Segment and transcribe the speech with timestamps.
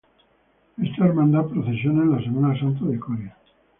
[0.81, 3.37] Esta hermandad procesiona en la Semana Santa de Coria.